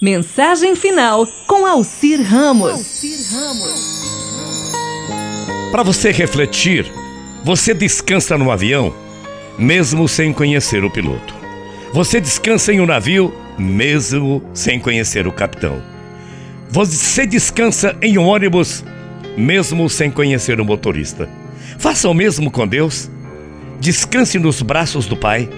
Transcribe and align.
Mensagem 0.00 0.76
final 0.76 1.26
com 1.44 1.66
Alcir 1.66 2.22
Ramos. 2.22 3.02
Para 5.72 5.82
você 5.82 6.12
refletir, 6.12 6.86
você 7.42 7.74
descansa 7.74 8.38
no 8.38 8.52
avião, 8.52 8.94
mesmo 9.58 10.06
sem 10.06 10.32
conhecer 10.32 10.84
o 10.84 10.90
piloto. 10.90 11.34
Você 11.92 12.20
descansa 12.20 12.72
em 12.72 12.80
um 12.80 12.86
navio, 12.86 13.34
mesmo 13.58 14.40
sem 14.54 14.78
conhecer 14.78 15.26
o 15.26 15.32
capitão. 15.32 15.82
Você 16.70 17.26
descansa 17.26 17.96
em 18.00 18.18
um 18.18 18.26
ônibus, 18.28 18.84
mesmo 19.36 19.90
sem 19.90 20.12
conhecer 20.12 20.60
o 20.60 20.64
motorista. 20.64 21.28
Faça 21.76 22.08
o 22.08 22.14
mesmo 22.14 22.52
com 22.52 22.68
Deus. 22.68 23.10
Descanse 23.80 24.38
nos 24.38 24.62
braços 24.62 25.06
do 25.06 25.16
Pai. 25.16 25.48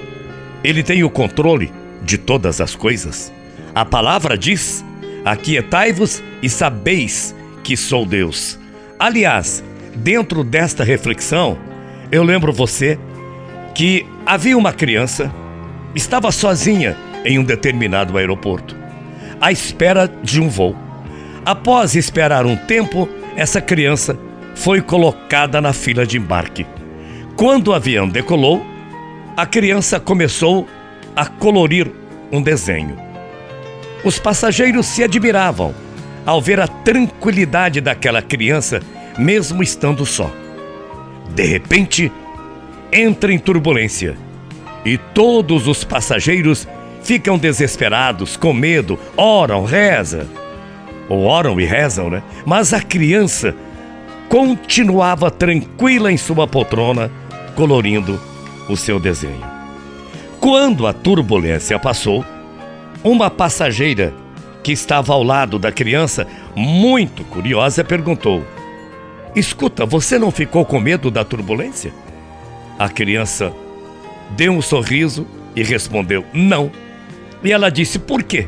Ele 0.64 0.82
tem 0.82 1.04
o 1.04 1.10
controle 1.10 1.70
de 2.02 2.16
todas 2.16 2.58
as 2.62 2.74
coisas. 2.74 3.30
A 3.74 3.84
palavra 3.84 4.36
diz: 4.36 4.84
Aquietai-vos 5.24 6.22
e 6.42 6.48
sabeis 6.48 7.34
que 7.62 7.76
sou 7.76 8.04
Deus. 8.04 8.58
Aliás, 8.98 9.62
dentro 9.94 10.42
desta 10.42 10.84
reflexão, 10.84 11.58
eu 12.10 12.22
lembro 12.22 12.52
você 12.52 12.98
que 13.74 14.04
havia 14.26 14.58
uma 14.58 14.72
criança, 14.72 15.32
estava 15.94 16.32
sozinha 16.32 16.96
em 17.24 17.38
um 17.38 17.44
determinado 17.44 18.16
aeroporto, 18.18 18.76
à 19.40 19.52
espera 19.52 20.10
de 20.22 20.40
um 20.40 20.48
voo. 20.48 20.76
Após 21.44 21.94
esperar 21.94 22.44
um 22.46 22.56
tempo, 22.56 23.08
essa 23.36 23.60
criança 23.60 24.18
foi 24.54 24.82
colocada 24.82 25.60
na 25.60 25.72
fila 25.72 26.06
de 26.06 26.18
embarque. 26.18 26.66
Quando 27.36 27.68
o 27.68 27.74
avião 27.74 28.08
decolou, 28.08 28.64
a 29.36 29.46
criança 29.46 29.98
começou 29.98 30.68
a 31.16 31.24
colorir 31.24 31.90
um 32.30 32.42
desenho. 32.42 33.09
Os 34.04 34.18
passageiros 34.18 34.86
se 34.86 35.02
admiravam 35.02 35.74
ao 36.24 36.40
ver 36.40 36.60
a 36.60 36.68
tranquilidade 36.68 37.80
daquela 37.80 38.22
criança, 38.22 38.80
mesmo 39.18 39.62
estando 39.62 40.06
só. 40.06 40.30
De 41.34 41.44
repente, 41.44 42.10
entra 42.92 43.32
em 43.32 43.38
turbulência 43.38 44.16
e 44.84 44.96
todos 44.96 45.66
os 45.66 45.84
passageiros 45.84 46.66
ficam 47.02 47.38
desesperados, 47.38 48.36
com 48.36 48.52
medo, 48.52 48.98
oram, 49.16 49.64
rezam. 49.64 50.26
Ou 51.08 51.24
oram 51.24 51.60
e 51.60 51.64
rezam, 51.64 52.08
né? 52.08 52.22
Mas 52.46 52.72
a 52.72 52.80
criança 52.80 53.54
continuava 54.28 55.30
tranquila 55.30 56.12
em 56.12 56.16
sua 56.16 56.46
poltrona, 56.46 57.10
colorindo 57.56 58.20
o 58.68 58.76
seu 58.76 59.00
desenho. 59.00 59.44
Quando 60.38 60.86
a 60.86 60.92
turbulência 60.92 61.78
passou, 61.78 62.24
uma 63.02 63.30
passageira 63.30 64.12
que 64.62 64.72
estava 64.72 65.12
ao 65.12 65.22
lado 65.22 65.58
da 65.58 65.72
criança, 65.72 66.26
muito 66.54 67.24
curiosa, 67.24 67.82
perguntou: 67.82 68.44
Escuta, 69.34 69.86
você 69.86 70.18
não 70.18 70.30
ficou 70.30 70.64
com 70.64 70.78
medo 70.78 71.10
da 71.10 71.24
turbulência? 71.24 71.92
A 72.78 72.88
criança 72.88 73.52
deu 74.30 74.52
um 74.52 74.62
sorriso 74.62 75.26
e 75.56 75.62
respondeu: 75.62 76.24
Não. 76.32 76.70
E 77.42 77.52
ela 77.52 77.70
disse: 77.70 77.98
Por 77.98 78.22
quê? 78.22 78.46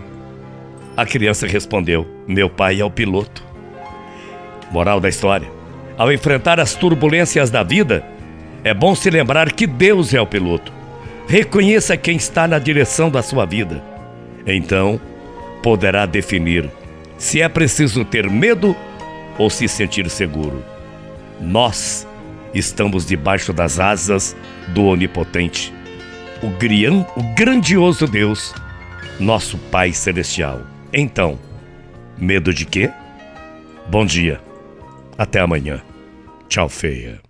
A 0.96 1.06
criança 1.06 1.46
respondeu: 1.46 2.06
Meu 2.26 2.50
pai 2.50 2.80
é 2.80 2.84
o 2.84 2.90
piloto. 2.90 3.42
Moral 4.70 5.00
da 5.00 5.08
história: 5.08 5.50
Ao 5.96 6.12
enfrentar 6.12 6.60
as 6.60 6.74
turbulências 6.74 7.50
da 7.50 7.62
vida, 7.62 8.04
é 8.62 8.74
bom 8.74 8.94
se 8.94 9.08
lembrar 9.08 9.52
que 9.52 9.66
Deus 9.66 10.12
é 10.12 10.20
o 10.20 10.26
piloto. 10.26 10.72
Reconheça 11.26 11.96
quem 11.96 12.16
está 12.16 12.46
na 12.46 12.58
direção 12.58 13.08
da 13.08 13.22
sua 13.22 13.46
vida 13.46 13.91
então, 14.46 15.00
poderá 15.62 16.06
definir 16.06 16.70
se 17.16 17.40
é 17.40 17.48
preciso 17.48 18.04
ter 18.04 18.28
medo 18.28 18.76
ou 19.38 19.48
se 19.48 19.68
sentir 19.68 20.10
seguro. 20.10 20.64
Nós 21.40 22.06
estamos 22.52 23.06
debaixo 23.06 23.52
das 23.52 23.78
asas 23.78 24.36
do 24.68 24.84
Onipotente, 24.84 25.72
o, 26.42 26.48
grian, 26.50 27.06
o 27.16 27.22
grandioso 27.34 28.06
Deus, 28.06 28.52
nosso 29.20 29.56
Pai 29.70 29.92
Celestial. 29.92 30.62
Então, 30.92 31.38
medo 32.18 32.52
de 32.52 32.66
quê? 32.66 32.90
Bom 33.88 34.04
dia. 34.04 34.40
Até 35.16 35.40
amanhã. 35.40 35.80
Tchau, 36.48 36.68
feia. 36.68 37.22